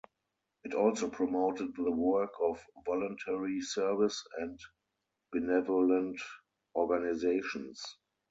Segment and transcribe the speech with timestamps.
[0.63, 4.59] It also promoted the work of voluntary service and
[5.31, 6.19] benevolent
[6.75, 7.83] organisations.